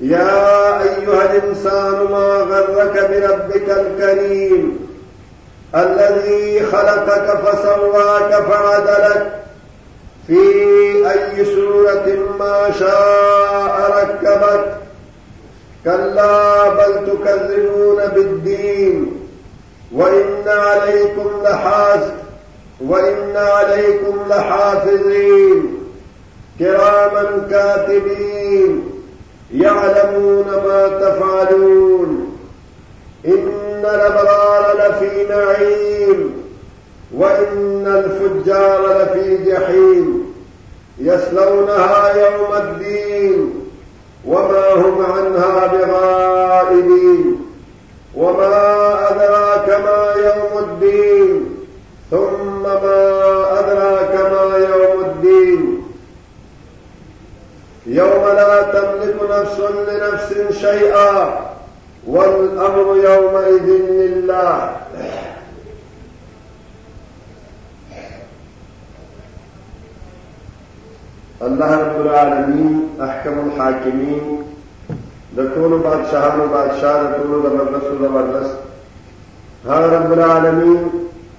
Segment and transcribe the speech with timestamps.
[0.00, 4.86] يا أيها الإنسان ما غرك بربك الكريم
[5.74, 9.32] الذي خلقك فسواك فعدلك
[10.26, 10.38] في
[11.10, 14.76] أي سورة ما شاء ركبك
[15.84, 19.28] كلا بل تكذبون بالدين
[19.94, 22.08] وإن عليكم لحافظ
[22.84, 25.78] وإن عليكم لحافظين
[26.58, 28.95] كراما كاتبين
[29.54, 32.36] يعلمون ما تفعلون
[33.26, 36.32] إن الأبرار لفي نعيم
[37.16, 40.32] وإن الفجار لفي جحيم
[40.98, 43.54] يسلونها يوم الدين
[44.24, 47.36] وما هم عنها بغائبين
[48.16, 48.75] وما
[57.96, 61.40] يوم لا تملك نفس لنفس شيئا
[62.06, 64.70] والأمر يومئذ لله
[71.42, 74.42] الله رب العالمین احکم الحاکمین
[75.36, 80.90] دکول بعد شهر بادشاہ دکول زبردست و زبردست ها رب العالمين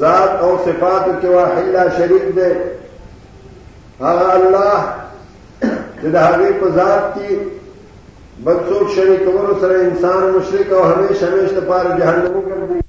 [0.01, 2.53] ذات اور صفات کے واقعہ شریک دے
[4.09, 5.69] آگر اللہ
[6.03, 6.17] جد
[6.75, 7.39] ذات کی
[8.45, 12.87] بدسوخ شریک اور سر انسان مشرق اور ہمیشہ ہمیشہ پار جہاں کر دی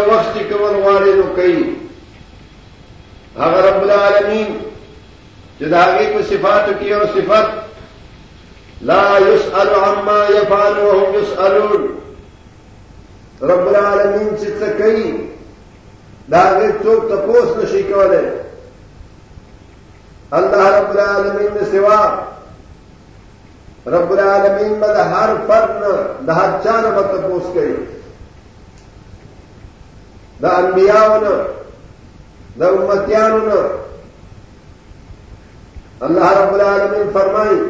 [0.00, 1.64] څه وخت کول غواړي نو کوي
[3.40, 4.48] هغه رب العالمین
[5.58, 7.48] چې دا هغه په صفاتو کې او صفات
[8.90, 11.82] لا يسأل عما يفعل وهم يسألون
[13.52, 15.10] رب العالمین چې څه کوي
[16.32, 18.24] دا هغه څوک تاسو نشي کولای
[20.36, 22.02] الله رب العالمین نه سوا
[23.92, 25.80] رب العالمین به هر فرد
[26.26, 27.76] د هر چا نه تاسو کوي
[30.42, 31.34] د انبیاو نه
[32.58, 33.60] د امتیانو
[36.06, 37.60] الله رب العالمین فرمایي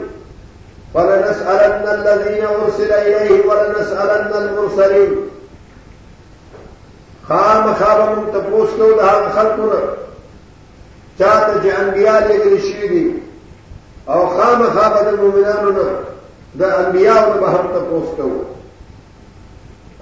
[0.95, 5.11] ولنسألن الذين أرسل إليه ولنسألن المرسلين
[7.29, 9.81] خام خام من تبوسكو لها خلقنا
[11.19, 13.03] چاہتا چه انبیاء لگل شیدی
[14.07, 15.89] او خام خام دا مومنانونا
[16.59, 18.31] دا انبیاء لبهم تبوسكو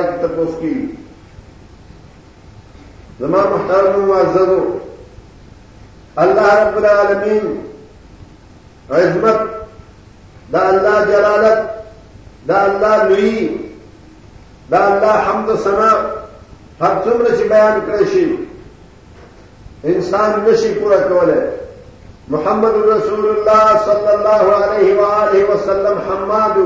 [0.00, 0.72] کی تپوس کی
[3.20, 4.12] زمان محترم
[6.24, 7.56] اللہ رب العالمین
[8.98, 9.42] عظمت
[10.52, 11.68] دا اللہ جلالت
[12.48, 13.46] دا اللہ لوی
[14.70, 15.66] دا اللہ حمد
[16.80, 16.96] ہر
[17.38, 18.24] سے بیان کریسی
[19.88, 21.38] انسان نشی پورا کولے
[22.32, 26.58] محمد رسول اللہ صلی اللہ علیہ وآلہ وسلم حماد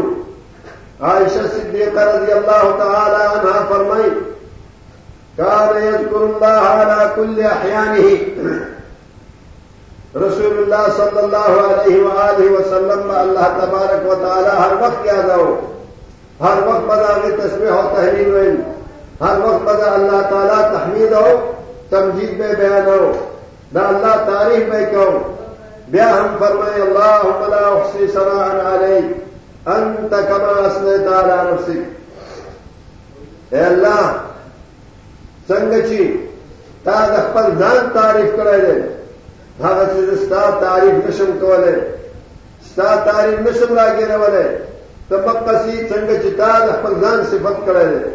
[1.11, 4.09] عائشہ صدیقہ رضی اللہ تعالی عنہ فرمائی
[5.39, 8.09] یذکر اللہ علی کل احیانہ
[10.25, 15.49] رسول اللہ صلی اللہ علیہ وآلہ وسلم اللہ تبارک و تعالی ہر وقت یاد ہو
[16.41, 18.55] ہر وقت بدا نے تسبیح و تحریر
[19.21, 21.54] ہر وقت بدا اللہ تعالی تحمید ہو
[21.91, 23.13] تمجید میں بیان ہو
[23.73, 25.19] نہ اللہ تعریف میں کہوں
[25.93, 28.97] بیا ہم فرمائے اللہ حکمسی سنا علی
[29.75, 31.79] انت کما اصل تارا نفسی
[33.57, 34.17] اے اللہ
[35.49, 36.07] سنگچی
[36.85, 38.73] تا دخل نان تعریف کرے دے
[39.59, 41.75] بھاگت سے ستا تعریف نشم کو لے
[42.69, 44.43] ستا تعریف نشم لاگے نہ بنے
[45.09, 48.15] تو مکسی سنگچی تا دخل نان صفت کرے دے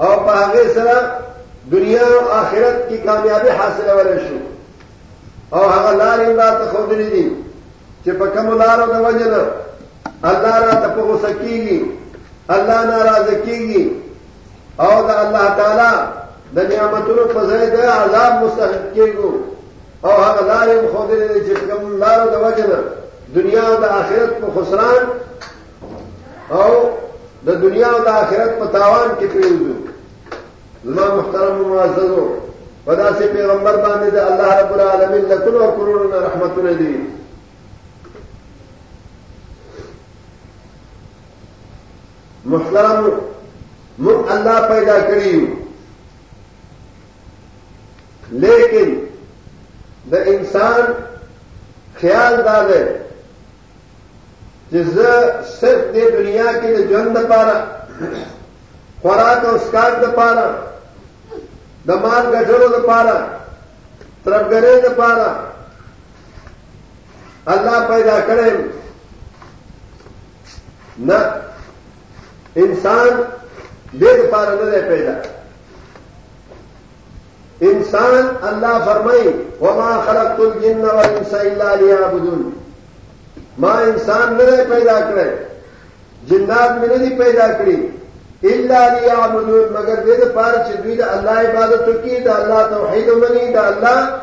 [0.00, 0.96] او په هغه سره
[1.72, 4.38] دنیا او آخرت کی کامیابی حاصل ولې شو
[5.56, 7.30] او هغه لارې راته خو دي
[8.06, 9.42] چې په کوم لارو د وجنه
[10.24, 11.80] الله راته په غوسه کیږي
[12.50, 13.84] الله ناراض کیږي
[14.80, 15.92] او د الله تعالی
[16.54, 19.32] د نعمتونو په ځای د عذاب مستحق کیږي
[20.04, 22.78] او هغه لارې خو دې چې کوم لارو د وجنه
[23.34, 25.00] دنیا او د آخرت په خسران
[26.50, 26.70] او
[27.46, 29.74] د دنیا او د آخرت په تاوان کې پریوزو
[30.84, 32.24] زما محترم معززو
[32.86, 36.94] ودا سي پیغمبر باندې د الله رب العالمین له کلو کرونا رحمتونه دي
[42.54, 42.98] محترم
[43.98, 45.44] من الله پیدا کړیو
[48.44, 48.88] لیکن
[50.10, 50.82] د انسان
[52.00, 52.82] خیال دا دی
[54.70, 55.10] چې زه
[55.60, 57.56] صرف دې دنیا کې د ژوند لپاره
[59.02, 60.44] خوراک او سکاک لپاره
[61.88, 63.16] د مال ګټلو لپاره
[64.24, 65.28] ترګرې لپاره
[67.52, 68.58] الله پیدا کړم
[71.08, 71.20] نه
[72.64, 73.10] انسان
[74.00, 75.16] دې لپاره نه پیدا
[77.70, 82.40] انسان الله فرمایي وما خلقت الجن والانس الا ليعبدون
[83.62, 85.30] انسان ملے پیدا کرے
[86.28, 87.74] جات ملنی پیدا کری
[88.76, 94.16] آ مجھے مگر دے دار سنجیے اللہ عبادت رکی تو اللہ تو خیدم نہیں اللہ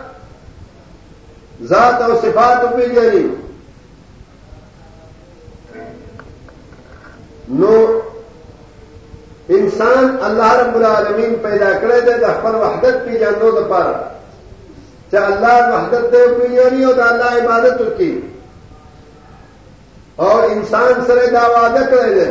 [1.71, 3.21] ذات اور سفا تبھی
[7.59, 7.71] نو
[9.59, 11.99] انسان اللہ رب العالمین پیدا کرے
[12.43, 13.93] پر وہ حدت پی جانا دبار
[15.11, 18.11] چاہے اللہ وحدت دے پی جی ہو تو اللہ عبادت رکی
[20.21, 22.27] او انسان سره دا وعده کړی دی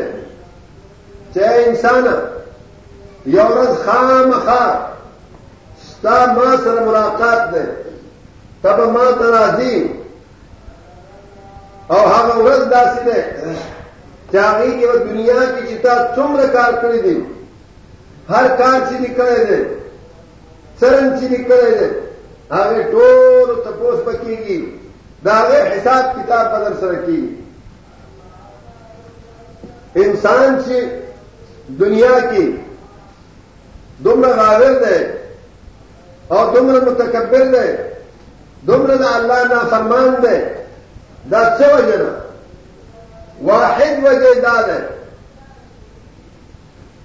[1.32, 2.04] چې انسان
[3.36, 4.64] یو ورځ خامخا
[5.88, 7.64] ستا ما سره ملاقات دی
[8.62, 9.76] تب ما تراځي
[11.90, 13.18] او هغه ورځ داسې ده
[14.30, 17.16] چې هغه یو دنیا کې چې تا څومره کار کړی دی
[18.28, 19.62] هر کار چې نکړی دی
[20.80, 21.90] څرن چې نکړی دی
[22.56, 24.60] هغه ټول تپوس پکېږي
[25.24, 25.36] دا
[25.74, 27.39] حساب کتاب بدل سره کیږي
[29.96, 30.80] انسان کی
[31.80, 32.50] دنیا کی
[34.04, 34.96] دمر دمردا
[36.34, 37.64] اور دمر متقبر دے
[38.66, 40.36] دا دلہ نہ سمان دے
[41.30, 41.94] دید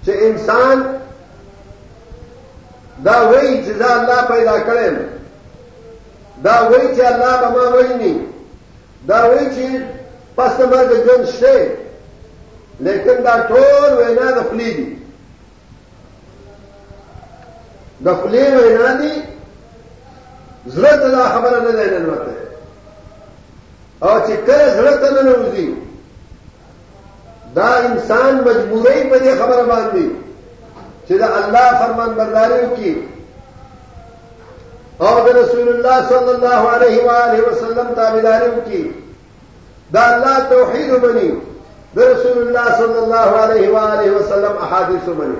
[0.05, 0.75] ہے انسان
[3.05, 4.95] دا وی جزا اللہ پیدا کرے کر
[6.43, 7.63] دا وہی اللہ بما
[9.05, 9.69] تمام وی
[10.69, 11.57] مرد جن شے
[12.83, 14.71] لیکن دا وینا ٹور ویلا نفلی
[18.05, 19.19] نفلی وانی
[20.73, 21.69] ضرورت دا خبر
[24.07, 25.57] اور چکر ضرورت
[27.55, 30.07] دا انسان مجبوری مجھے خبر مان دی
[31.23, 32.93] اللہ فلمان برداری
[37.41, 38.83] وسلم تابدار کی
[39.93, 41.29] دا اللہ توحید بنی
[41.95, 45.37] د رسول الله صلی الله علیه و آله وسلم احادیث منی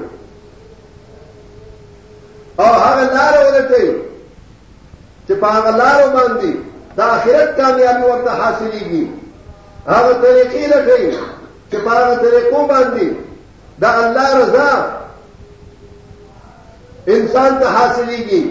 [2.59, 3.95] او هغه لار ولته
[5.27, 6.51] چې په هغه لار باندې
[6.97, 9.03] د آخرت کامیابی ورته حاصلېږي
[9.87, 11.11] هغه طریقې لټي
[11.71, 13.07] چې په هغه طریقو باندې
[13.81, 14.69] د الله رضا
[17.07, 18.43] انسان ته حاصلېږي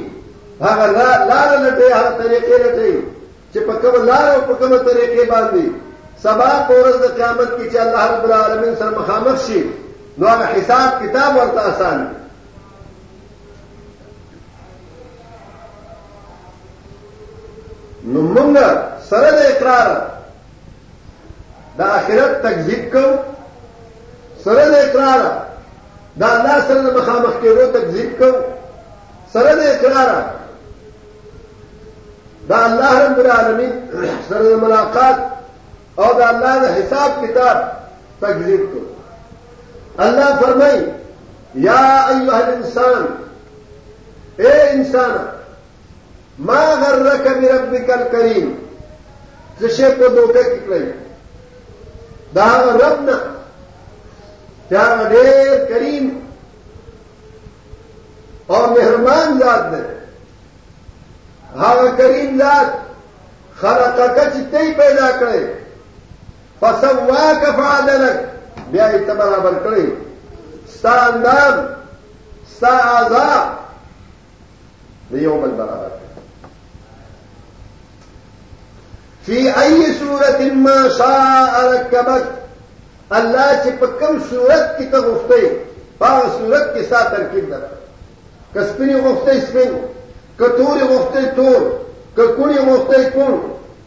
[0.61, 0.87] هغه
[1.31, 2.95] لار لټي هغه طریقې لټي
[3.55, 5.67] چې په کوم لار او په کوم طریقې باندې
[6.25, 9.59] سبا پورز د قیامت کې چې الله رب العالمین سره مخامخ شي
[10.19, 12.09] نو هغه حساب کتاب ورته آسان دی
[18.15, 18.55] نو مونږ
[19.11, 19.91] سره د اقرار
[21.83, 23.05] د آخرت تکذیب کو
[24.47, 25.23] سره د اقرار
[26.25, 28.31] د الله سره مخامخ کېدو تکذیب کو
[29.37, 30.25] سره د اقرار
[32.49, 33.73] د الله رب العالمین
[34.33, 35.31] سره ملاقات
[35.99, 37.57] او د الله د حساب کتاب
[38.23, 38.81] تکذیب کو
[40.07, 40.79] الله فرمای
[41.67, 43.03] یا ایها الانسان
[44.45, 45.15] اے انسان
[46.51, 48.47] ما غرک بربک الکریم
[49.61, 50.87] زشه په دوکه کې کړی
[52.35, 52.49] دا
[52.83, 53.19] رب نه
[54.71, 56.07] دا ډېر کریم
[58.51, 59.83] او مهربان ذات دی
[61.59, 62.69] هغه کریم ذات
[63.61, 65.45] خلقک چې تی پیدا کړی
[66.81, 69.85] سوا کفا درک بے برابر کرے
[70.75, 71.55] ستا اندام
[72.59, 73.47] سا آزاد
[75.13, 76.03] نہیں بل برابر کرے
[79.27, 82.27] فی ای صورت ما شاء رکبت
[83.19, 85.39] اللہ سے پکم صورت کی تک اٹھتے
[85.99, 87.81] پاؤ صورت کے ساتھ ترکیب درخت
[88.55, 89.71] کسپنی اٹھتے اسپن
[90.39, 91.61] کتور اٹھتے تور
[92.17, 93.35] ککڑی اٹھتے کن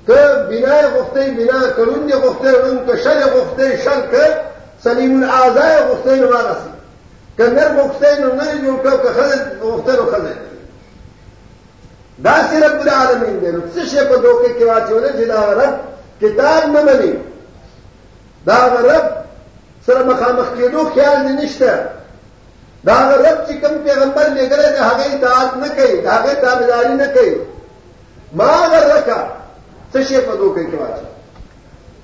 [0.07, 4.39] که بنای غفته بنا کرون دی غفته رون که شل غفته شل که
[4.83, 6.71] سلیم الاعضای غفته نو مانسی
[7.37, 10.47] که نر غفته نو نر جون که که خزد غفته نو خزد
[12.23, 15.79] دا سی رب العالمین دی نو تسشه پا دوکه کوا چونه چه دا رب
[16.21, 17.13] کتاب ممنی
[18.45, 19.17] دا رب
[19.87, 21.79] سره مخامخ کېدو خیال نه نشته
[22.85, 27.07] دا رب چې کوم پیغمبر لګره د هغه اطاعت نه کوي دا هغه تابعداري نه
[27.07, 27.35] کوي
[28.33, 29.23] ما غرکه
[29.97, 31.01] تشے پدو کئی کواچ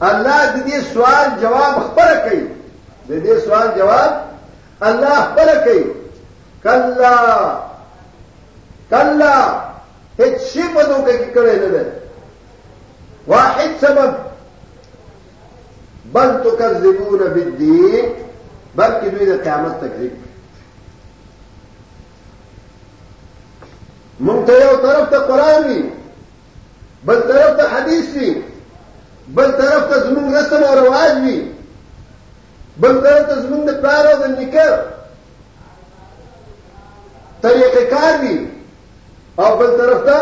[0.09, 5.83] اللہ دے سوال جواب پر کئی دے سوال جواب اللہ پر کئی
[6.63, 7.13] کلا
[8.89, 9.35] کلا
[10.23, 11.83] ایک شی پدو کئی کرے نہ
[13.27, 14.13] واحد سبب
[16.12, 18.13] بل تو کر زبون بدین
[18.75, 20.21] بلکہ دوی قیامت تکلیف
[24.27, 25.81] منتیا طرف تو قرآن بھی
[27.05, 28.29] بل طرف ته حدیث وي
[29.39, 31.38] بل طرف ته زمونږ رسم او رواج وي
[32.86, 34.67] بل طرف ته زمونږ د پلار او د نیکه
[37.45, 38.36] طریقې کار وي
[39.39, 40.19] او بل طرف ته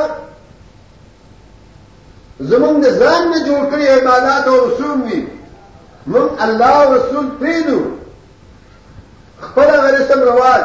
[2.40, 5.20] زمونږ د ځان نه جوړ کړی عبادت او رسوم وي
[6.08, 7.78] موږ الله او رسول پریدو
[9.44, 10.64] خپل غرسم رواج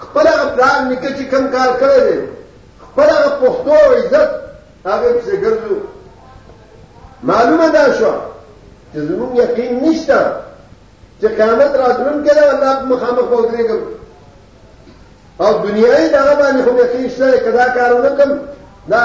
[0.00, 2.18] خپل غفلان نیکه چې کم کار کړی
[2.84, 4.32] خپل غ پښتو عزت
[4.86, 5.74] هغه څه ګرځو
[7.28, 8.12] معلومه ده شو
[8.92, 10.18] چې زموږ یقین نشته
[11.20, 13.80] چې قیامت راتلون کې الله مخامخ وګرځي
[15.44, 18.30] او دنیاي دغه باندې خو یقین شته کدا کارونه کوم
[18.90, 19.02] دا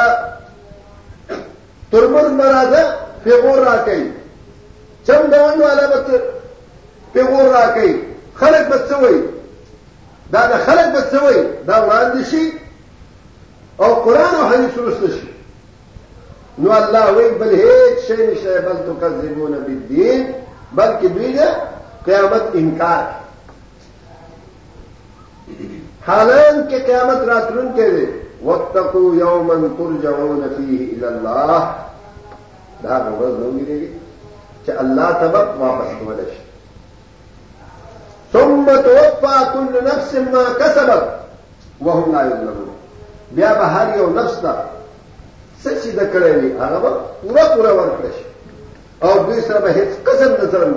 [1.92, 2.82] ترمر مراده
[3.24, 4.00] پیغور راکې
[5.06, 6.06] چم دوان والا بت
[7.14, 7.90] پیغور راکې
[8.40, 9.18] خلق بتسوي
[10.34, 12.44] دا د خلق بتسوي دا وړاندې شي
[13.80, 15.28] او قران او حديث ورسته شي
[16.58, 20.32] نو اللہ بل بلحد شہ نشے بل تو کا زبو نبی دین
[20.80, 21.38] بلکہ بل
[22.06, 23.04] قیامت انکار
[26.08, 28.06] حالان کے قیامت رات رن کے دے
[28.44, 30.30] وقت کو یومن کل جموں
[31.08, 31.72] اللہ
[34.66, 36.02] کہ اللہ تبق واپس
[38.34, 40.90] دوم ثم پا کن نفس ما نہ کسب
[41.86, 43.42] وہ ہو گا یوں
[43.98, 44.81] یو نفس نفسہ
[45.64, 46.92] څه شي د کړی وي هغه به
[47.22, 48.12] پورا پورا ورکړي
[49.04, 50.76] او دوی سره به هیڅ قسم نظر نه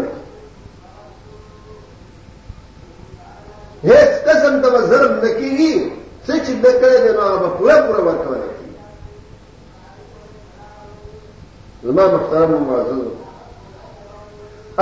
[3.91, 5.73] هیڅ قسم ته ظلم نه کیږي
[6.27, 8.75] څه چې د کړی دی نو هغه پورا پورا ورکول کیږي
[11.85, 13.05] زما محترم معزز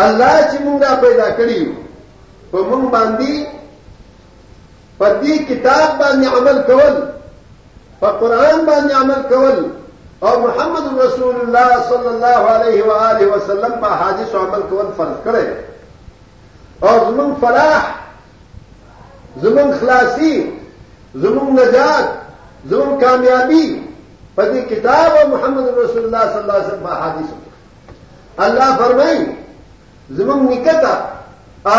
[0.07, 1.61] الله چې موږ پیدا کړی
[2.53, 3.35] په موږ باندې
[4.99, 6.95] په دې کتاب باندې عمل کول
[8.01, 9.59] په قران باندې عمل کول
[10.29, 15.17] اور محمد رسول اللہ صلی اللہ علیہ وآلہ وسلم پہ حادث و عمل کو فرض
[15.25, 15.41] کرے
[16.91, 17.89] اور ظلم فلاح
[19.45, 20.35] ظلم خلاصی
[21.23, 23.65] ظلم نجات ظلم کامیابی
[24.35, 29.19] پتی کتاب اور محمد رسول اللہ صلی اللہ علیہ وسلم حادثہ اللہ فرمائی
[30.23, 30.95] ظلم نکتا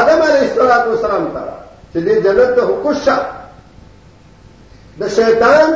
[0.02, 1.46] آدم علیہ السلام وسلم کا
[1.94, 3.20] چلیے جنت حکشہ
[5.02, 5.74] د شیتان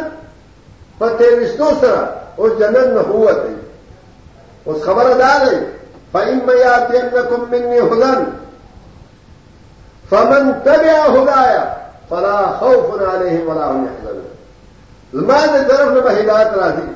[0.98, 1.18] پر
[1.58, 2.06] سرا
[2.38, 3.54] اس جنت میں ہوا ہے
[4.72, 5.58] اس خبر ادا لے
[6.12, 8.26] فائن میں آتے ہوں میں کم منی نہیں
[10.10, 11.64] فمن تبیا ہدایا
[12.10, 13.86] فلا ہو فنا لے ہی مرا ہوں
[15.14, 16.92] زمان درف میں ہدایت بات دی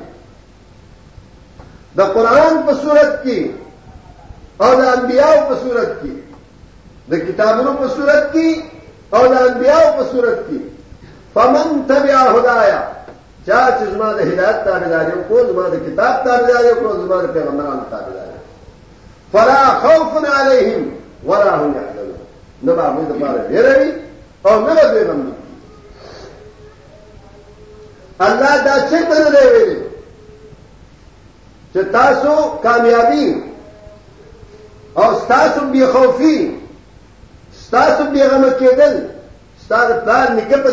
[1.96, 3.36] دا قرآن پر صورت کی
[4.64, 6.14] اور انبیاء پر صورت کی
[7.10, 8.48] دا کتابوں پر صورت کی
[9.18, 10.58] اور انبیاء پر صورت کی
[11.34, 12.80] فمن تبیا ہدایا
[13.46, 17.24] چار چزمان ہدایت تاج آ رہے ہیں کو زمانے کتاب تاج آ رہے ہو زمان
[17.34, 18.36] پیغمرام تاجارے
[19.32, 20.72] فرا خوف نہ ہی
[21.26, 21.72] و راحل
[22.62, 23.88] نہ باہر میرے
[24.50, 25.32] اور نہ بدلے ممی
[28.26, 29.46] الزادہ سے بدلے
[31.92, 32.32] تاسو
[32.62, 33.24] کامیابی
[35.02, 36.36] اور ساسو بی خوفی
[37.70, 38.94] ساسو بیگم کے دل
[39.68, 40.26] سار تار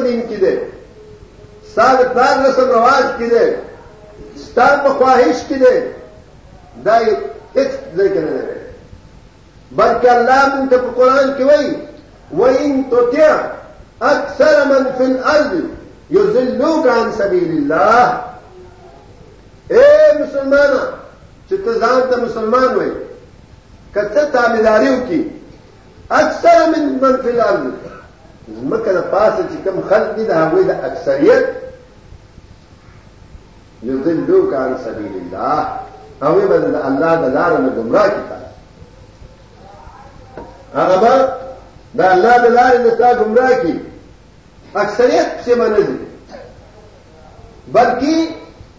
[0.04, 0.58] دین کی دل
[1.80, 3.44] استاد پلان رسم رواج کی دے
[4.36, 5.74] استاد خواہش کی دے
[6.86, 7.06] دائی
[7.60, 8.58] ایک دے کے رہے
[9.80, 11.74] بلکہ اللہ من تب قرآن کی وہی
[12.40, 13.36] وہی تو کیا
[14.12, 15.60] اکثر من فل الارض
[16.18, 18.28] یذلو عن سبیل اللہ
[19.72, 19.88] اے
[20.20, 20.76] مسلمان
[21.50, 22.90] چتزان تا مسلمان ہوئے
[23.94, 25.22] کچھ تابیداریوں کی
[26.22, 31.58] اکثر من من فی الارض مکہ پاس چکم خلق دي دا ہوئی دا اکثریت
[33.84, 35.78] لو کان سبیل اللہ
[36.22, 38.36] ہمیں بدل اللہ دلار تار گمراہ کیا
[41.98, 43.72] دا اللہ دلار تند گمراہ کی
[44.80, 45.74] اکثریت سے من
[47.80, 48.28] بلکہ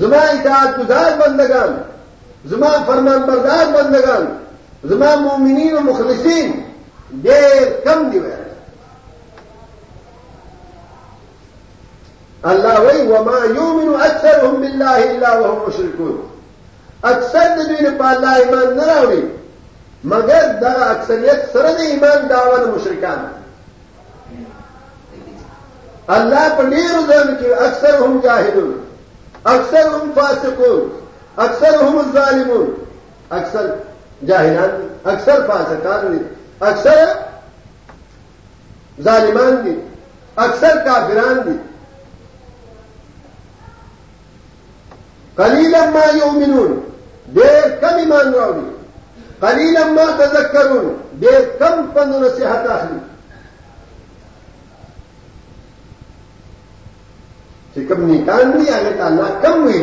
[0.00, 1.76] زما اطاعت گزار بندگان
[2.50, 4.34] زما فرمان بردار بندگان
[4.84, 5.16] زما
[5.80, 6.42] مخلسی
[7.84, 8.34] کم دیوس
[12.50, 12.78] اللہ
[13.10, 16.02] وما وهم من اکثر
[17.04, 19.20] اکثر پال ایماندر ہوئی
[20.12, 23.24] مگر دا اکثریت سرد ایمان داوان مشرکان
[26.16, 28.58] اللہ پر پنیر اکثر ہم جاہد
[29.54, 30.88] اکثر ہم فاسقون
[31.46, 32.64] اکثر ہوں زالبر
[33.38, 33.66] اکثر
[34.22, 35.46] اکثر
[36.10, 36.18] دی
[36.62, 37.06] اکثر
[39.04, 39.76] ظالمان دی
[40.38, 41.56] اکثر کافران دی
[45.38, 46.72] کلیل ما یوں دیر
[47.34, 48.54] بے کم ایماندار
[49.40, 50.86] کلی لمبا ما تذکرون
[51.20, 52.98] دیر کم پند نصیحت آخری
[57.74, 59.82] کم سکم نکان آگے تعلق کم ہوئی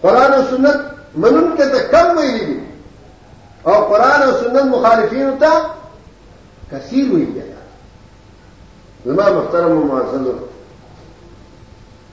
[0.00, 2.56] قرآن و سنت منون کې ته کم ویلي دي
[3.66, 5.52] او قران او سنت مخالفین ته
[6.72, 7.42] کثیر ویلي دي
[9.06, 10.26] زما محترم معزز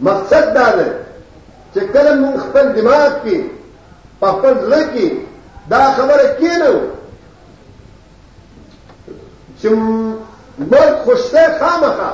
[0.08, 0.87] مقصد دا دی
[1.74, 3.37] چې کله موږ خپل دماغ کې
[4.20, 5.07] په خپل ځل کې
[5.72, 6.74] دا خبره کینو
[9.59, 9.70] چې
[10.72, 12.11] مرګ خوشته خامخا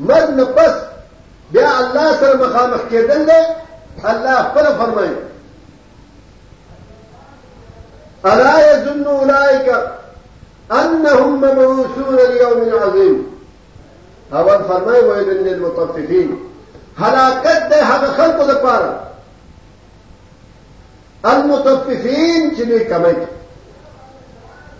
[0.00, 0.74] مرګ نه پس
[1.52, 3.40] بیا الله سره مخامخ کېدل دی
[4.10, 5.12] الله خپل فرمایي
[8.24, 9.78] ہرائے سنو لائے گا
[10.78, 13.16] این ہوں سورلی نازیم
[14.38, 16.34] اب فرمے ہوئے متفقین
[17.00, 18.84] ہرا کر دے ہکار
[21.30, 23.12] المتفین چلی کمے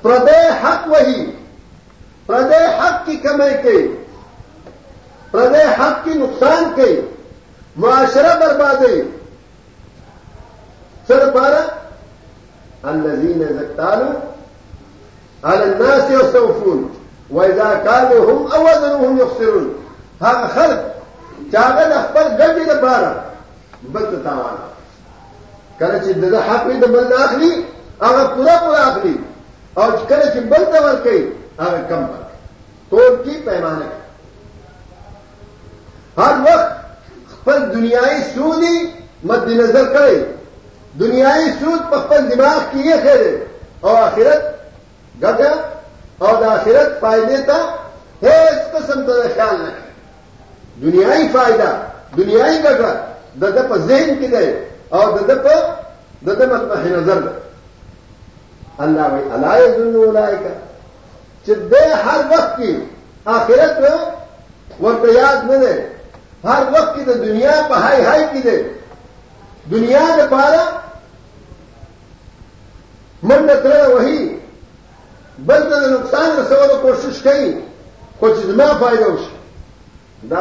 [0.03, 1.25] پردے حق وہی
[2.27, 3.77] پردے حق کی کمائی کے
[5.31, 6.91] پردے حق کی نقصان کے
[7.83, 9.18] معاشرہ بربادیں
[15.63, 16.95] الناس يستوفون
[17.31, 19.75] وإذا كانوا هم أو وزنهم يخسرون
[20.23, 20.87] هذا خلق
[21.49, 23.15] نظی نظاروں
[23.81, 24.55] سے بل تارا
[25.79, 27.51] کرچا حقیقت بند آخری
[28.09, 29.17] آگے پورا پورا آخری
[29.79, 31.19] اور کرچ بل تبدی
[31.59, 33.87] آگے کم برقی تو کی پیمانے
[36.17, 38.01] ہر وقت پر دنیا
[38.35, 38.75] سودي
[39.25, 40.19] مد نظر کرے
[41.01, 43.31] دنیائی سوت پکن دماغ کی یہ خیرے
[43.81, 44.45] اور آخرت
[45.23, 45.53] گگر
[46.19, 47.59] اور آخرت فائدے کا
[48.23, 49.87] ہے اس قسم کا خیال نہیں
[50.83, 51.71] دنیائی فائدہ
[52.17, 52.95] دنیائی گگر
[53.43, 54.45] ددپ ذہن کی دے
[54.99, 55.55] اور دد پہ
[56.27, 57.21] ددم اپنا نظر
[58.85, 60.55] اللہ بھی اللہ دنو رائے کا
[61.47, 62.75] چدے ہر وقت کی
[63.37, 63.85] آخرت
[64.81, 65.73] وہ ریاض میں دے
[66.45, 68.57] ہر وقت کی تو دنیا پہ ہائی ہائی کی دے
[69.71, 70.57] دنیا کے باہر
[73.23, 74.19] منڈر وہی
[75.47, 77.51] بند نقصان رسو کو کوشش کی
[78.21, 79.11] فائدہ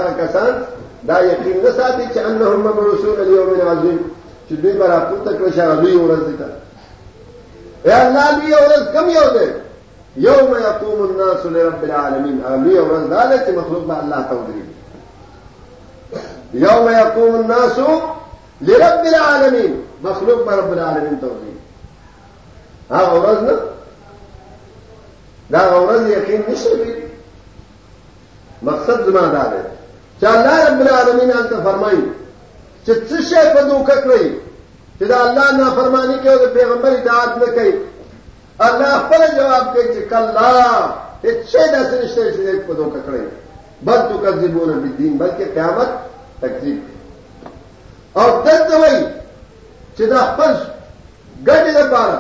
[0.03, 0.63] کا کسان
[1.07, 2.19] دا یقین نہ ساتھی کہ
[3.71, 3.97] عظیم
[4.49, 6.15] چند ہمارا پن تک رہے علوئی اور
[7.99, 9.35] اللہ بھی اور کمی اور
[10.25, 14.59] یو میں اپن نہ سن رہے بلا اور مخود مخلوق چودی اللہ تو دی
[16.63, 17.79] یوم یقوم الناس
[18.61, 21.27] لرب العالمین مخلوق عالمی مسلو بربر عالمی تو
[22.99, 23.41] عورت
[25.51, 26.69] نہ عورت یقینی سے
[28.69, 29.09] مقصد
[30.21, 32.03] چاہ برالمی
[32.87, 34.29] پو ککڑی
[34.97, 37.69] پھر اللہ نہ فرمانی کہ ہماری داد میں کہ
[38.69, 41.45] اللہ پر جواب دیکھیے کل
[42.13, 43.19] شرچ ایک پدو ککڑے
[43.85, 46.79] بس تو کری تین بل کے کیا بت اک جی
[48.17, 49.05] او دلته وای
[49.97, 50.51] چې دا خپل
[51.47, 52.17] ګټې لپاره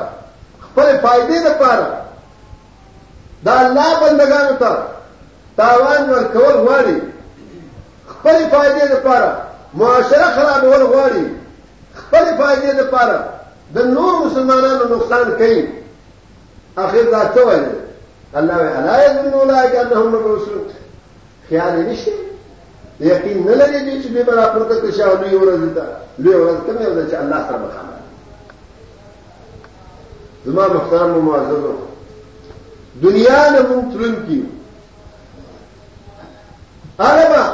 [0.65, 1.87] خپل فائدې لپاره
[3.45, 4.71] دا الله بندگانو ته
[5.57, 6.97] تاوان ورکول غواړي
[8.11, 9.37] خپل فائدې لپاره
[9.73, 11.25] معاشره خرابول غواړي
[12.01, 13.17] خپل فائدې لپاره
[13.75, 15.67] د نور مسلمانانو نقصان کوي
[16.77, 17.65] اخر دا څه وایي
[18.35, 20.57] الله وی الا یذن اولئک انهم رسل
[21.49, 22.11] خیال نشي
[23.05, 25.85] یقین نہ لگے گی جی چې به برابر ته کې شاو لوی ورځ ده
[26.17, 27.95] لوی ورځ ته نه ده چې الله سره مخامخ
[30.45, 31.73] زما محترم معززو
[33.03, 34.45] دنیا نه مونږ تلون کیو
[36.99, 37.45] هغه ما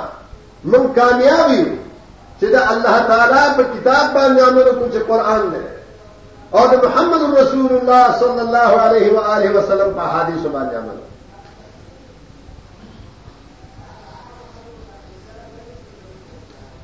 [0.72, 1.66] مونږ کامیاب یو
[2.40, 5.64] چې دا الله تعالی په کتاب باندې عمل کوو چې قران دی
[6.52, 10.98] او محمد رسول الله صلی الله علیه و آله وسلم په حدیث باندې عمل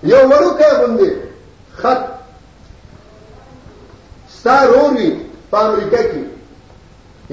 [0.08, 1.10] یو وړوکی غوندې
[1.80, 2.04] خط
[4.36, 5.08] ستا رور وي
[5.52, 6.22] په امریکا کې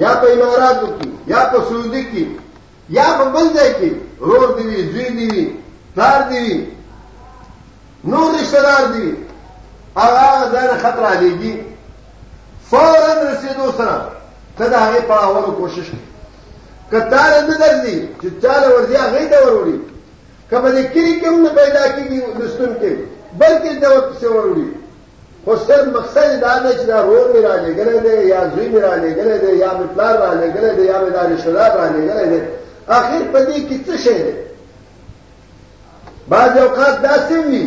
[0.03, 2.23] یا په اماراتو کې یا په سعودي کې
[2.97, 3.89] یا په بل ځای کې
[4.27, 5.45] رور دی وي زوی دی وي
[5.93, 6.57] پلار دی وي
[8.11, 9.13] نور رشتہ دار دی وي
[9.97, 11.53] هغه ځان خطر عليږي
[12.69, 13.95] فورا رسیدو سره
[14.57, 16.03] ته دا هغه په اولو کوشش کوي
[16.91, 19.75] کتار نه درځي چې چاله ورځي هغه دا وروړي
[20.49, 22.93] کبھی کری کیوں نہ پیدا کی گئی روشن کے
[23.39, 29.37] بلکہ دور سے مقصد لانے رو میں رے گلے دے یا زئی میں راجے گلے
[29.41, 32.39] دے یا مطلار رالے گلے دے یا میرا رشتے دار راجے گئے تھے
[32.97, 34.07] آخر پتی کچھ
[36.29, 37.65] بعض اوقات داستی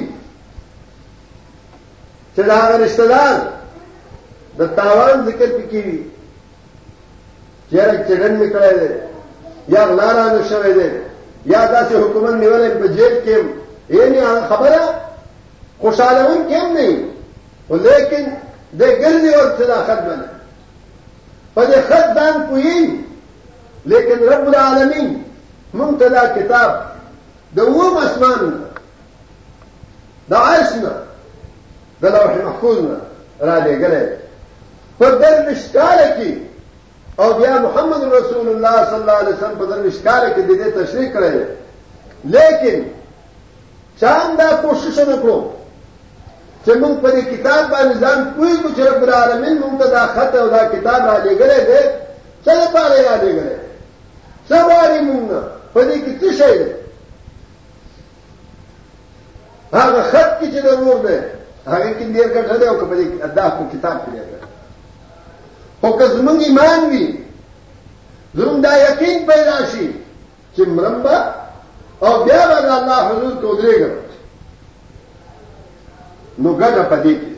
[2.34, 5.80] چھا اگر رشتے دار تاوان ذکر کی
[7.70, 8.88] چڑھن نکلے تھے
[9.74, 10.88] یا نارا نشوے دے
[11.46, 13.36] یا داسې حکومت نیولې په جیب کې
[13.94, 14.80] یې نه خبره
[15.80, 16.86] خوشاله ون کېم نه
[17.70, 18.24] ولیکن
[18.78, 20.22] د ګرځي ورته دا خدمت
[21.54, 22.78] په دې خدمت پوي
[23.90, 25.10] لیکن رب العالمین
[25.78, 26.70] منتلا کتاب
[27.56, 28.40] د وو مسمان
[30.30, 30.92] د عرشنا
[32.02, 32.98] د لوح محفوظنا
[33.48, 34.04] را لګلې
[34.98, 36.30] په دې مشکاله کې
[37.20, 40.68] او بیا محمد رسول الله صلی الله علیه وسلم په درویش کال کې د دې
[40.84, 41.32] تشریح کړی
[42.34, 42.80] لیکن
[44.00, 45.38] چاند دا کوشش نه کړو
[46.64, 50.02] چې موږ په دې کتاب باندې ځان کوی کو چې رب العالمین موږ ته دا
[50.14, 51.80] خط او دا کتاب را لېګلې ده
[52.44, 53.56] څه لپاره را لېګلې
[54.48, 55.24] څه وایي موږ
[55.74, 56.70] په دې کې څه شی ده
[59.80, 61.16] هغه خط کې چې ضرور ده
[61.72, 64.49] هغه کې ډیر ګټه ده او په دې ادا کتاب کې ډیر ګټه
[65.82, 67.02] ایمان کزی مانگی
[68.62, 69.94] دا یقین پیدا پیداشی
[70.56, 71.12] سے مرمبت
[72.02, 73.86] اور اللہ حضول تودرے گا
[76.44, 77.32] ند پدی کی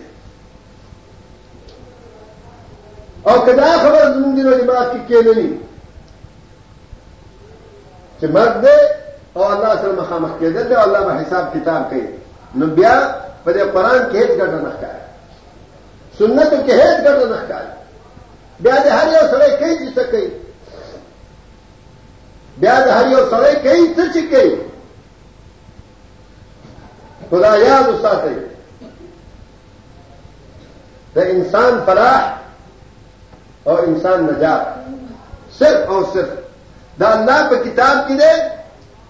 [3.29, 5.19] اور کدا خبر زم کې جماعت کی
[8.33, 8.77] مرد دے
[9.37, 11.91] اور اللہ سے مقام کے دیتے اور اللہ به حساب کتاب
[12.55, 12.95] نو بیا
[13.45, 14.93] کې پران ګټه نه ہے
[16.19, 17.13] سنت ګټه نه
[17.49, 17.82] ہے
[18.61, 20.27] بیا د هر یو سړی کوي چې څه کوي
[22.61, 24.55] بیا د هر یو سړی کوي څه چې کوي
[27.31, 27.87] خدا یاد
[31.15, 32.21] د انسان فلاح
[33.69, 34.63] اور انسان نجات
[35.59, 36.33] صرف اور صرف دا
[37.01, 38.33] داندا پہ کتاب کی دے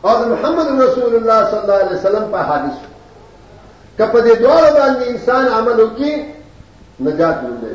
[0.06, 2.78] اور محمد رسول اللہ صلی اللہ علیہ وسلم کا حادث
[3.98, 6.10] کپدان کی انسان عمل ہو کی
[7.10, 7.74] نجات بندے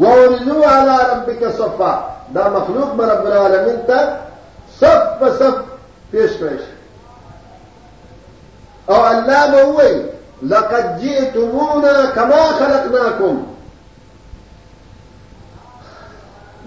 [0.00, 4.16] وورزو على ربك صفا دا مخلوق بر رب العالمین ته
[4.80, 5.56] صف په صف
[6.12, 6.58] پیش کړی
[8.88, 10.02] او الله به وایي
[10.42, 13.46] لقد جئتمونا كما خلقناكم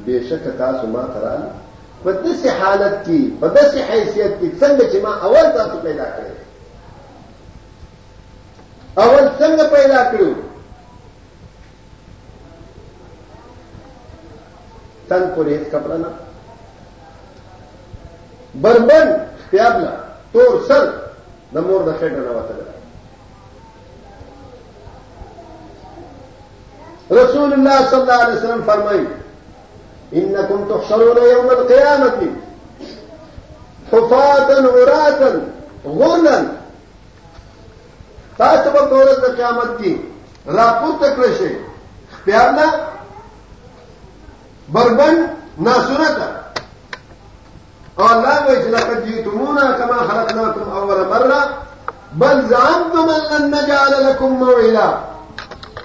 [0.08, 1.52] بشک تاسو ما تراله
[2.04, 6.36] په دې حالت کې په دې حیثیت کې څنګه چې ما اول تاسو پیدا کړی
[8.98, 10.32] اول څنګه پیدا کړو
[15.22, 15.96] تن کپڑا
[18.62, 19.12] بربن
[19.50, 19.92] پیابلا
[20.32, 20.86] تور سر
[27.18, 29.04] رسول اللہ اللہ صلی علیہ وسلم فرمائی
[30.22, 31.14] ان کم تو سرو
[33.92, 35.40] خفاتن اراتن
[35.84, 36.28] کون
[38.38, 39.96] قیامت کی
[40.60, 41.54] راپور تک متیشے
[42.24, 42.66] پیابلا
[44.70, 46.28] بربن ناسنته
[48.00, 51.40] او الله وایي چې لقد جئتمونا كما خلقناكم اول مره
[52.20, 55.00] بل زعمتم ان لن نجعل لكم موعدا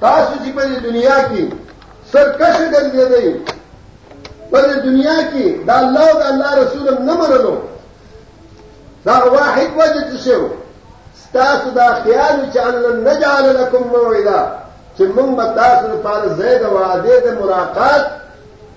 [0.00, 1.42] تاسو چې په دنیا کې
[2.12, 3.28] سرکش ګرځېدئ
[4.50, 7.56] په دنیا کې دا الله او الله رسول نه منلو
[9.04, 10.48] دا واحد وجه تشو
[11.32, 14.52] تاسو دا خیال چې ان نجعل لكم موعدا
[14.98, 18.06] چې موږ تاسو لپاره زید وعده د ملاقات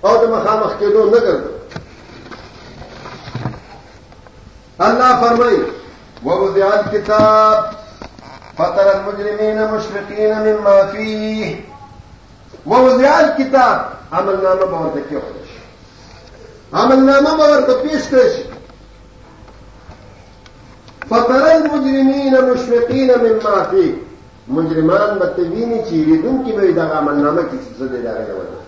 [0.03, 1.53] او د مخامخ کېدو نه ګرځي
[4.85, 5.61] الله فرمایي
[6.25, 7.57] ووضع الكتاب
[8.57, 11.61] فترى المجرمين مشفقين مما فيه
[12.67, 13.79] ووضع الكتاب
[14.13, 15.51] عمل نامه باور کې وکړش
[16.73, 18.33] عمل نامه باور ته پیش کړش
[21.09, 23.91] فترى المجرمين مشفقين مما فيه
[24.47, 28.60] مجرمان بتویني چې ریدونکو به دا عمل نامه کې څه دی دا راغلی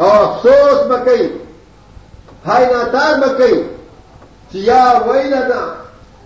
[0.00, 1.30] او افسوس بکئی
[2.46, 3.64] هاي ناتار بکئی
[4.52, 5.66] چې یا ویلنا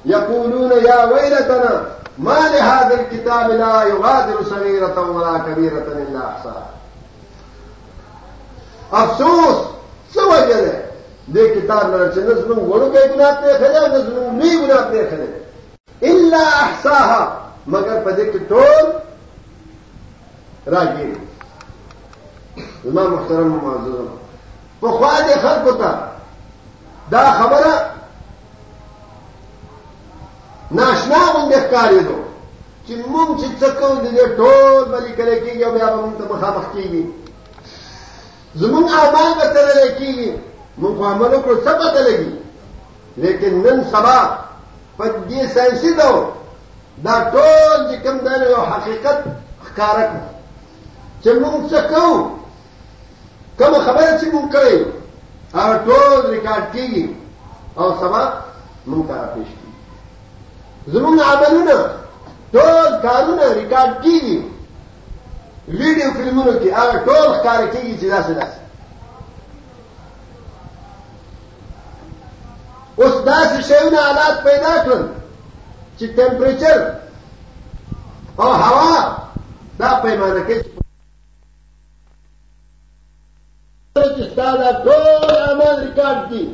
[0.05, 1.81] یقولون یا ویلتنا
[2.19, 6.67] ما لهذا الكتاب لا يغادر صغيرة ولا كبيرة إلا أحصاها
[8.93, 9.57] افسوس
[10.15, 10.83] څه وجه ده
[11.35, 15.43] دې کتاب نه چې نظم غوړو کې ګناه ته خلې نظم نه ګناه ته خلې
[16.03, 18.85] الا احصاها مگر په دې کې ټول
[20.67, 21.17] راګي
[22.85, 24.09] زما محترم معززم
[24.81, 25.91] په خوا دې خلکو ته
[27.13, 27.75] دا خبره
[30.79, 32.19] ناشنا مونږ ښکارې دو
[32.87, 36.65] چې مونږ چې څه کوو دې ټول بلې کله کېږي او بیا مونږ ته مخامخ
[36.75, 37.05] کېږي
[38.61, 40.31] زمونږ اعمال به تلل کېږي
[40.83, 42.33] مونږ عمل وکړو څه پته لګي
[43.17, 44.39] لیکن نن سبا
[44.99, 46.13] په دې ساينسي دو
[47.07, 49.19] دا ټول چې کوم دی یو حقیقت
[49.69, 50.11] ښکارک
[51.23, 52.42] چې مونږ څه کوو
[53.59, 54.75] کوم خبره چې مونږ کړې
[55.57, 57.05] هغه ټول ریکارډ کیږي
[57.79, 58.23] او سبا
[58.89, 59.79] مونږ را پېښ کیږي
[60.93, 61.77] زمونږ عملونه
[62.55, 64.37] ټول کارونه ریکارډ کیږي
[65.81, 68.59] ویډیو فلمونو کې هغه ټول ښکار کیږي چې داسې داسې
[73.01, 75.03] اوس داسې شیونه حالات پیدا کړل
[75.99, 76.79] چې ټمپریچر
[78.43, 78.93] او هوا
[79.79, 80.82] دا پیمانه کې
[83.95, 84.61] بلوچستان
[85.81, 86.47] ریکارڈ کی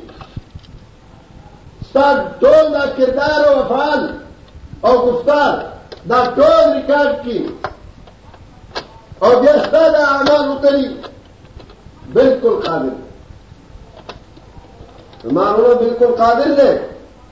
[1.92, 4.00] سات دا کردار و افعال
[4.86, 5.58] اور گفتار
[6.08, 7.38] دا ٹول ریکارڈ کی
[9.22, 10.86] اور جیستا دا آماد اتری
[12.12, 12.88] بالکل قابل
[15.34, 16.72] معاملہ بالکل قابل ہے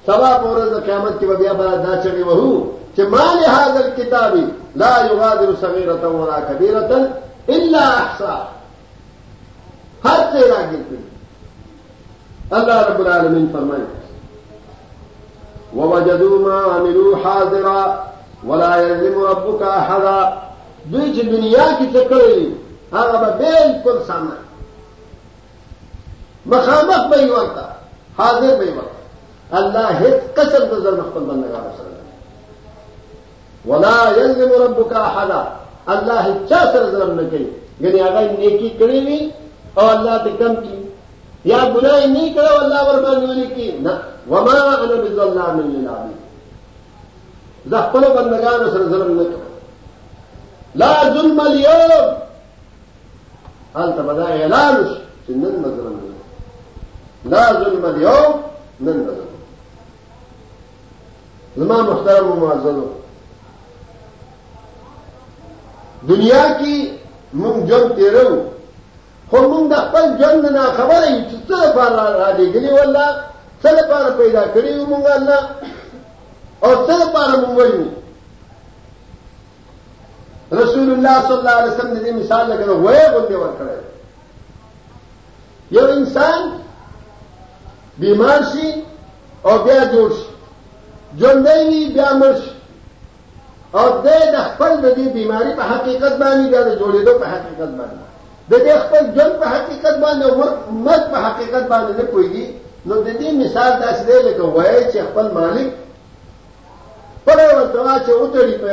[0.06, 2.52] سوا کو رض قیامت کی وبیا بارہ دا چلی وہ
[2.96, 4.44] کہ مال حاضر کتابی
[4.82, 6.98] لا یغادر صغیرتا ولا کبیرتا
[7.56, 7.88] الا
[8.18, 8.54] رتن
[12.56, 13.84] اللہ رب العالمین فرمائے
[15.74, 17.78] ربلا فرمائی امرو حاضرا
[18.48, 20.18] ولا حاضر ابو کا حضا
[20.96, 22.46] بیچ دنیا کی چکی
[22.92, 23.06] ہاں
[23.38, 24.44] بالکل سامان
[26.54, 27.66] مخام بھائی ہوتا
[28.18, 31.84] حاضر بھائی ہوتا اللہ ہے کسر نظر نقل بنگار سر
[33.68, 35.42] ولاب کا حضا
[35.94, 37.40] اللہ چا سر نہ نظر
[37.86, 39.28] یعنی اگر نیکی کری نہیں
[39.78, 40.84] او الله ته کم کی
[41.44, 43.94] یا ګناه نه او الله ور باندې کی نه
[44.30, 46.20] وما انا بظلام للعبید
[47.66, 49.42] زه خپل بندگان سره ظلم نه کوم
[50.74, 52.06] لا ظلم اليوم
[53.74, 54.94] هلته بدا اعلان شي
[55.26, 56.00] چې نن ظلم
[57.24, 58.34] لا ظلم اليوم
[58.80, 59.28] نن ظلم
[61.56, 62.86] زما محترم معززو
[66.08, 66.92] دنیا کی
[67.34, 68.55] مونږ جنگ تیرو
[69.30, 73.06] خو موږ د خپل جنګ نه خبره یو چې څه لپاره را لېږلي والله
[73.62, 75.40] څه لپاره پیدا کړی یو موږ الله
[76.64, 77.84] او څه لپاره موږ وایو
[80.60, 83.74] رسول الله صلی الله علیه وسلم دې مثال لګره وې غوډه ورکړه
[85.76, 86.40] یو انسان
[88.02, 88.68] بیمار شي
[89.46, 90.26] او بیا جوړ شي
[91.20, 92.52] ژوندۍ وي بیا مړ شي
[93.78, 98.04] او دې د خپل د دې بیماری په حقیقت باندې دا جوړېدو په حقیقت باندې
[98.50, 100.34] د دې خپل ژوند په حقیقت باندې او
[100.84, 102.44] مت په حقیقت باندې نه پويږي
[102.88, 105.68] نو د دې مثال داسې دی لکه وایي چې خپل مالک
[107.24, 108.68] پر ورته چې وتړي په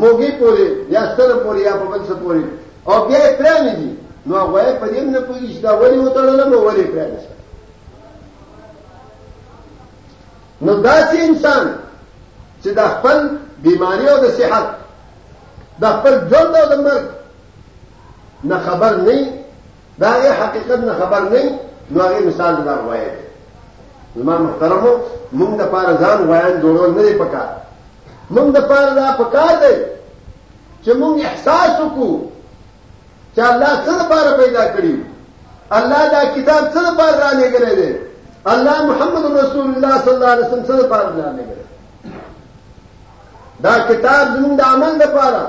[0.00, 2.42] موګي پورې یا سره پورې یا په بل څه پورې
[2.90, 3.90] او بیا یې پرانه دي
[4.26, 7.32] نو هغه په دې نه پويږي چې دا ولي وتړل نو ولي پرانه شي
[10.64, 11.66] نو داسې انسان
[12.62, 13.28] چې د خپل
[13.62, 14.66] بیماری او د صحت
[15.80, 17.04] د خپل ژوند او د مرګ
[18.44, 19.24] نہ خبر نہیں
[20.00, 21.56] داغ حقیقت نہ خبر نہیں
[21.90, 23.08] نو آگے مثال دا دار
[24.16, 24.96] زمان محترم ہو
[25.38, 27.44] منگ نہ پارا جان وایا جوڑوں نہیں پکا
[28.36, 29.74] منگ پار پکا دے
[30.84, 32.08] چاہ احساس چکو
[33.36, 34.94] چاہے اللہ سد پار پیدا کری
[35.78, 37.88] اللہ دا کتاب سد پار را کرے دے
[38.52, 41.62] اللہ محمد رسول اللہ صلی اللہ صلاح رسم سد پارے کرے
[43.64, 45.46] دا کتاب زمین دا دا عمل پارا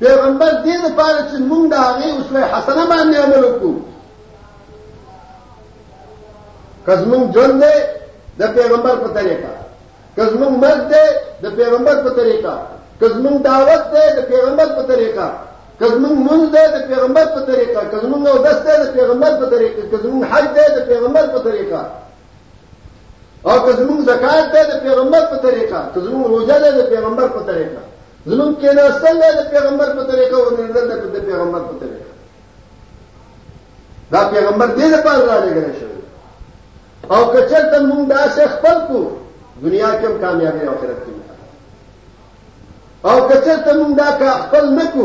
[0.00, 3.72] پیغمبر دې لپاره چې موږ د هغه اسوه حسنه باندې عمل وکړو
[6.86, 7.74] کزمون ژوند دې
[8.38, 9.50] د پیغمبر په طریقه
[10.16, 11.06] کزمون مرګ دې
[11.42, 12.52] د پیغمبر په طریقه
[13.00, 15.26] کزمون دعوت دې د پیغمبر په طریقه
[15.80, 19.82] کزمون مونږ دې د پیغمبر په طریقه کزمون او دست دې د پیغمبر په طریقه
[19.92, 21.80] کزمون حج دې د پیغمبر په طریقه
[23.50, 27.82] او کزمون زکات دې د پیغمبر په طریقه کزمون روزه دې د پیغمبر په طریقه
[28.28, 31.96] ظلم کے ناستل ہے پیغمبر پہ طریقہ کو تیرے کا وہ پیغمبر پہ کو ترے
[34.10, 35.88] کا پمبر دینے پال راجے گنے شو
[37.14, 38.98] اور دا سے خپل کو
[39.62, 41.08] دنیا کے کی کامیابی آفرت
[43.10, 45.04] اور کچر تم ڈاکہ پل نہ کو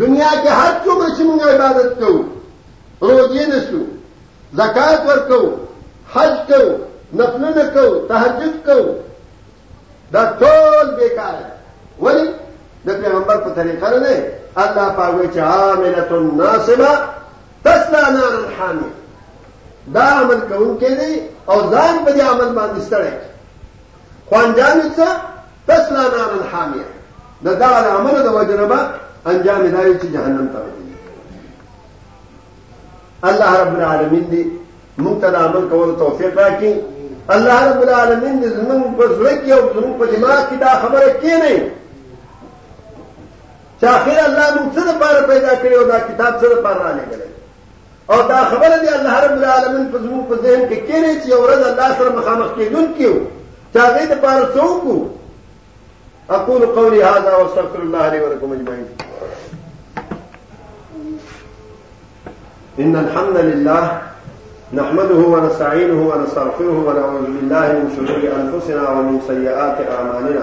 [0.00, 4.66] دنیا کے ہر کمر منگا عبادت کو نسو
[5.28, 5.40] کو
[6.16, 6.62] حج کو
[7.16, 8.68] کو کو تحجد
[10.12, 11.56] دا ٹول بیکار ہے
[12.02, 12.28] ولی
[12.86, 14.18] د پیغمبر په طریقه نه دی
[14.62, 16.90] الله پاک چې عامله الناصبه
[17.64, 18.90] تسلا نار الحامي
[19.96, 21.12] دا عمل کوم کې دی
[21.48, 23.12] او ځان په دې عمل باندې ستړی
[24.28, 25.08] خوانجام څه
[25.68, 26.82] تسلا نار الحامي
[27.44, 28.78] دا دا عمل د وجنبه
[29.30, 30.94] انجام دی چې جهنم ته ځي
[33.30, 34.44] الله رب العالمین دې
[35.02, 36.76] موږ ته عمل کول توفیق راکړي
[37.34, 41.12] الله رب العالمین دې زموږ په زړه کې او زموږ په دماغ کې دا خبره
[41.22, 41.70] کې نه
[43.80, 47.26] چاخیر اللہ نے سر پار پیدا کرے اور دا کتاب سر پار رانے گلے
[48.14, 51.66] اور دا خبر دی اللہ رب العالمین پزمو کو ذہن کے کیرے چی اور رضا
[51.70, 53.12] اللہ سر مخامخ کے دن کیو
[53.74, 54.98] چاہتے دا پار سو
[56.38, 58.84] اقول قولی حاضر و صفر اللہ علیہ ورکم اجمعین
[62.84, 63.80] ان الحمد للہ
[64.76, 70.42] نحمده ونستعينه ونستغفره ونعوذ بالله من شرور انفسنا ومن سيئات اعمالنا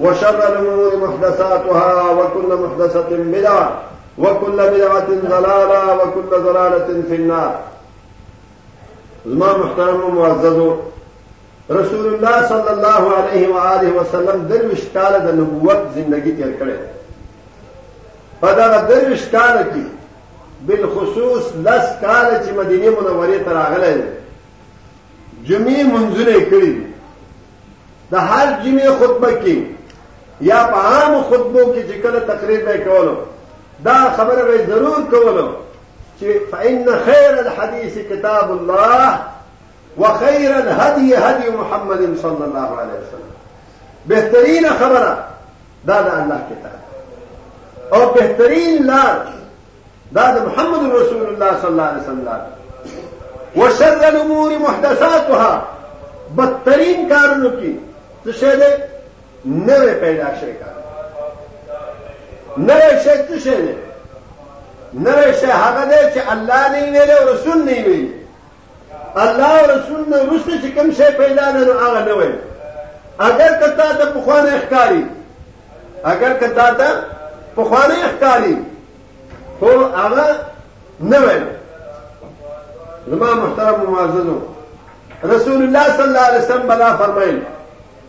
[0.00, 3.78] وشر الأمور محدثاتها وكل محدثة بدعة
[4.18, 7.60] وكل بدعة ضلالة وكل ضلالة في النار
[9.26, 10.76] زما محترم و معززو
[11.70, 16.76] رسول الله صلی الله علیه و آله وسلم درویش کال د نبوت زندگی تیر کړي
[18.40, 19.84] په دا درویش کال کې
[20.66, 24.02] بالخصوص لس کال چې مدینه منوره ته راغله
[25.46, 26.72] جمعې منځونه کړی
[28.10, 29.58] د هر جمعې خطبه کې
[30.40, 33.14] یا په عام خطبو کې چې کله تقریر به کولو
[33.84, 35.48] دا خبر میں ضرور کولو
[36.20, 39.20] چې فإن خير الحديث كتاب الله
[39.98, 43.34] وخير الهدي هدي محمد صلى الله عليه وسلم
[44.06, 45.16] بهترین خبر
[45.86, 46.78] دا د الله کتاب
[47.94, 49.16] او بهترین لار
[50.14, 52.40] دا د محمد رسول الله صلى الله عليه وسلم
[53.56, 55.62] وشر الامور محدثاتها
[56.40, 57.78] بدترین کارونو کې
[58.24, 58.56] څه شی
[59.44, 60.74] نوې پیدا شي کار
[62.56, 63.74] نوې شي څه شي نه
[64.92, 68.12] نوې شي هغه دی چې الله نه ویلي او رسول نه ویلي
[69.24, 72.32] الله او رسول نه وروسته چې کوم شی پیدا نه نو هغه نوې
[73.26, 75.04] اگر کتا ته پخوانه احکاری
[76.14, 76.88] اگر کتا ته
[77.58, 78.56] پخوانه احکاری
[79.60, 80.26] خو هغه
[81.00, 81.40] نوې
[83.12, 84.34] زما محترم معززو
[85.24, 87.38] رسول الله صلی الله علیه وسلم بلا فرمایي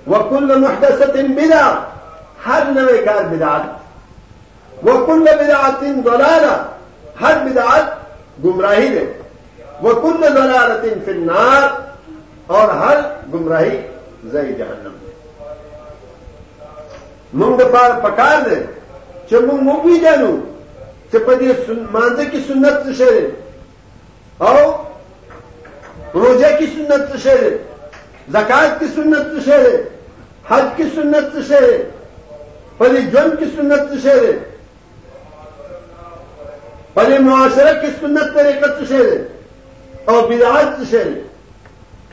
[0.08, 1.64] وکل محدثت بدا
[2.45, 3.64] ہر نو کار بدعت
[4.88, 6.64] وکل بدعت ملا
[7.22, 7.86] ہر بدعت
[8.45, 9.06] گمراہی دے
[9.82, 11.68] وہ کنڈ فی النار
[12.58, 12.97] اور ہر
[13.34, 13.78] گمراہی
[14.32, 14.95] زئی جہنم
[17.41, 18.56] منگ پار پکار دے
[19.30, 20.36] چمنگ مبی جانو
[21.12, 21.52] چپتی
[21.91, 23.10] ماندے کی سنت سے
[24.50, 24.62] اور
[26.14, 27.36] روزے کی سنت سے
[28.34, 29.61] زکات کی سنت سے
[30.49, 31.59] حج کی سنت سے
[32.77, 34.32] پلی جن کی سنت سے شیرے
[36.93, 38.99] پلی معاشرہ کی سنت تیرے کا تشے
[40.11, 41.03] اور بداعت سے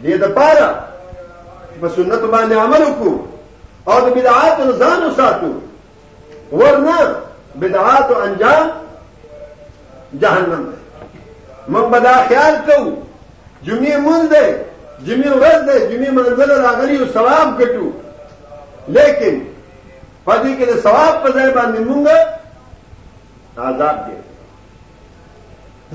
[0.08, 0.72] یہ تو پارا
[1.94, 3.10] سنت مان عمل کو
[3.92, 5.52] اور بدعات رضان و ساتو
[6.60, 6.90] ورنہ
[7.60, 8.68] بدعات و انجام
[10.20, 12.94] جہنم انجان من بدا خیال کروں
[13.66, 14.46] جنوبی مل دے
[15.04, 17.86] جمعه ورځ ده جمعه منزل راغلی او ثواب ګټو
[18.88, 19.34] لیکن
[20.24, 22.06] پدې کې د ثواب په ځای باندې مونږ
[23.58, 24.16] عذاب دي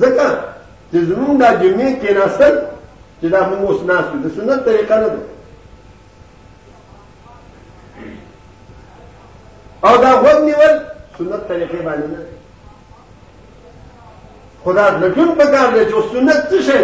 [0.01, 0.27] ځکه
[0.91, 2.55] چې زمونږ د جمعه کې نسل
[3.21, 5.19] چې دا موږ اوس ناسو د سنت طریقه نه ده
[9.87, 10.75] او دا غوږ نیول
[11.17, 12.19] سنت طریقې باندې نه
[14.63, 16.81] خدا لټون پکار دی چې سنت څه شي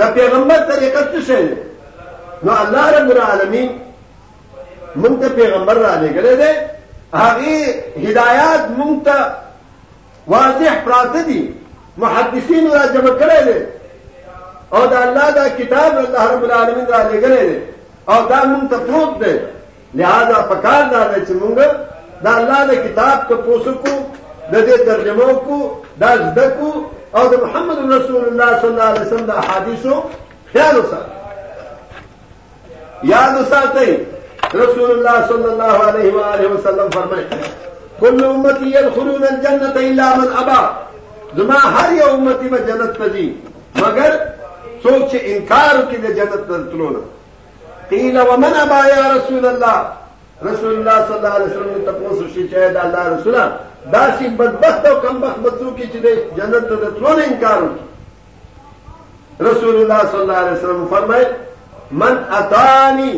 [0.00, 1.42] دا پیغمبر طریقه څه شي
[2.48, 3.70] نو الله رب العالمین
[5.00, 6.52] مونږ ته پیغمبر را لګلې ده
[7.24, 7.54] هغه
[8.08, 9.18] هدایات مونږ ته
[10.34, 11.42] واضح پراته دي
[12.04, 13.58] محدثین را جمع کړي دي
[14.78, 17.62] او دا الله دا کتاب الله رب العالمین را لګلې ده
[18.12, 19.34] او دا مونږ ته پروت ده
[20.00, 21.56] لہذا پکار دا چې مونږ
[22.28, 23.92] دا الله دا کتاب ته پوسو کو
[24.52, 25.60] د دې ترجمه کو
[26.04, 26.72] دا زده کو
[27.16, 29.94] او ده محمد رسول الله صلى الله عليه وسلم د احادیثو
[30.52, 30.98] خیال يا
[33.12, 33.98] یاد وساتئ
[34.54, 37.22] رسول الله صلى الله عليه وآله وسلم فرمي
[38.00, 40.70] كل امتي يدخلون الجنه الا من ابا
[41.36, 43.34] زما هر امتي ما جنت تجي
[43.76, 44.12] مگر
[44.82, 47.00] سوچ انكار كده جنت
[47.90, 49.84] قيل ومن ابا يا رسول الله
[50.44, 53.34] رسول الله صلى الله عليه وسلم تقوس شي چې دا الله رسول
[53.92, 57.60] دا شي بدبخت او کمبخت بچو کی چې جنت ته تلو انکار
[59.40, 61.26] رسول الله صلى الله عليه وسلم فرمای
[61.92, 63.12] من اتانی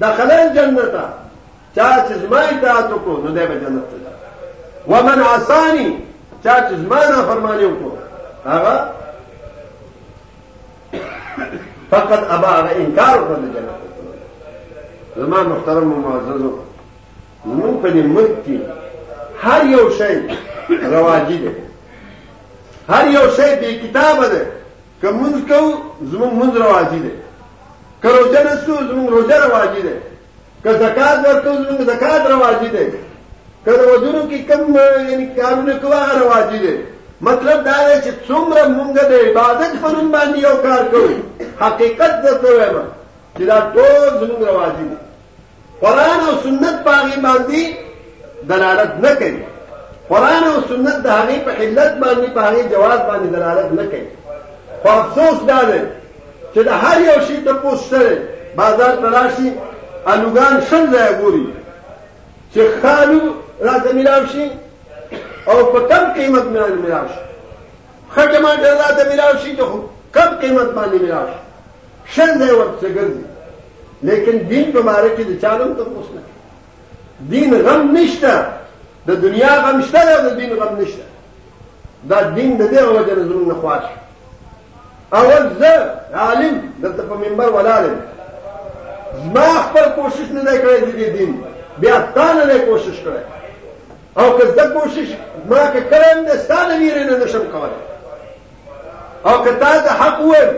[0.00, 0.82] دخل الجنه
[1.76, 5.88] چا چې زما اطاعت کو نو دی جنت ته ومن عصانی
[6.44, 7.96] چا چې ما نه فرمانی کو
[8.50, 8.80] هغه
[11.90, 13.88] فقط ابا انکار وکړ جنت
[15.16, 16.52] زما محترم او معززو
[17.46, 18.56] نو په دې ملک کې
[19.42, 20.14] هر یو شی
[20.94, 21.50] رواجی دی
[22.92, 24.40] هر یو شی به کتاب ده
[25.02, 25.60] کومز کو
[26.10, 27.10] زمون منځ رواجی دی
[28.02, 29.94] که روزه نسو زمون روزه رواجی دی
[30.62, 32.86] که زکات ورکو زمون زکات رواجی دی
[33.64, 34.60] که وجونو کې کم
[35.10, 36.74] یعنی کارونه کوه رواجی دی
[37.28, 41.08] مطلب دا دی چې څومره مونږ د عبادت پرون باندې یو کار کوو
[41.58, 42.86] حقیقت ده څه
[43.42, 44.96] چې دا ټول زموږ رواج دي
[45.80, 47.60] قران او سنت باغی باندې
[48.50, 49.42] دلالت نه کوي
[50.10, 54.08] قران او سنت د هغه په علت باندې په هغه جواز باندې دلالت نه کوي
[54.82, 55.80] خو افسوس دا دی
[56.54, 58.18] چې د هر یو شي ته پوسټره
[58.60, 59.50] بازار تراشي
[60.14, 61.46] الوغان شل ځای ګوري
[62.54, 63.20] چې خالو
[63.70, 64.48] راته ملاو شي
[65.48, 67.26] او په کم قیمت مې ملاو شي
[68.16, 69.84] خټه ما ډېر راته ملاو شي ته
[70.20, 71.42] کم قیمت باندې ملاو شي
[72.16, 73.31] شل ځای ورته ګرځي
[74.02, 76.22] لیکن دین په باره کې د چالو تپوس نه
[77.32, 78.32] دین غم نشته
[79.08, 81.02] د دنیا غم شته د دین غم نشته
[82.12, 83.82] دا دین د دې وجه نه زموږ نه خواش
[85.14, 85.90] اول زه
[86.24, 87.96] عالم دلته په منبر ولاړم
[89.34, 91.42] ما خپل کوشش نه دی کړی د دې دین
[91.78, 93.22] بیا تا نه کوشش کړی
[94.20, 95.08] او که زه کوشش
[95.50, 97.86] ما که کړم نه ستانه ویره نه نشم کولای
[99.24, 100.50] او که تا د حق ویم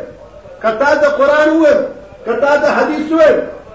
[0.63, 1.83] که تا د قران ویم
[2.27, 3.33] کتا ته حدیث وای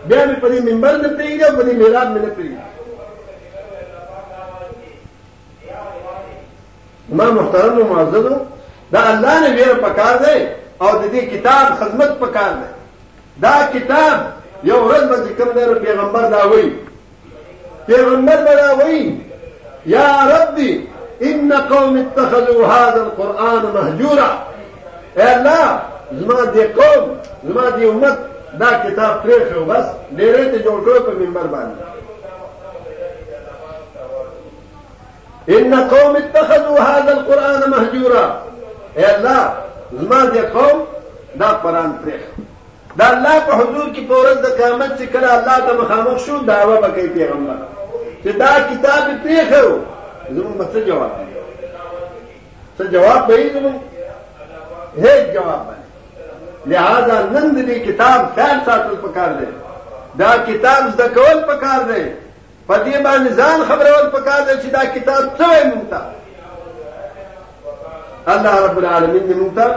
[0.09, 2.61] بیا مې په دې منبر نه پیږه په دې میلاد مې نه پیږه
[7.19, 8.25] ما محترم او معزز
[8.93, 10.37] دا الله نه ویره پکار دی
[10.81, 12.67] او د دې کتاب خدمت پکار دی
[13.45, 14.19] دا کتاب
[14.69, 16.73] یو ورځ به کوم دی پیغمبر دا وایي
[17.87, 19.21] پیغمبر دا وایي
[19.85, 20.71] یا ربي
[21.27, 24.29] ان قوم اتخذوا هذا القران مهجورا
[25.17, 25.79] اے الله
[26.17, 28.17] زما دې قوم زما دې امت
[28.59, 29.85] دا کتاب پریخ ہو بس
[30.17, 31.55] میرے سے جو اٹھو تو ممبر
[39.01, 39.51] اے اللہ
[39.99, 40.83] زما دے قوم
[41.39, 42.17] دا قرآن فری
[42.99, 48.15] دا اللہ تو حضور کی فورت قیامت سے کرا اللہ کا مخامخ شو دعوی پیغمبر
[48.21, 49.63] تھی دا کتاب اتنے خو
[50.27, 51.67] تم بس جواب دے
[52.77, 53.67] سر جواب دے ہی تم
[55.33, 55.71] جواب
[56.69, 59.45] لہذا نن دې کتاب خیال ساتل پکار دی
[60.19, 62.03] دا کتاب زده کول پکار دی
[62.67, 65.91] په دې باندې ځان خبرول پکار دی چې دا کتاب څه وایي مونږ
[68.35, 69.67] الله رب العالمین دې مونږ ته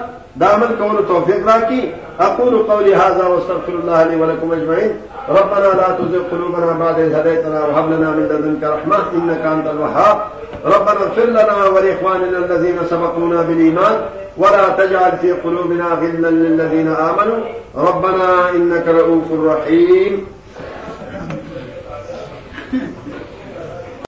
[0.43, 1.81] دا عمل کولو توفیق راکړي
[2.27, 4.91] اقول قولي هذا واستغفر الله لي ولكم اجمعين
[5.29, 10.23] ربنا لا تزغ قلوبنا بعد إذ هديتنا وهب لنا من لدنك رحمة إنك أنت الوهاب
[10.65, 14.01] ربنا اغفر لنا ولإخواننا الذين سبقونا بالإيمان
[14.37, 17.39] ولا تجعل في قلوبنا غلا للذين آمنوا
[17.77, 20.42] ربنا إنك رؤوف رحيم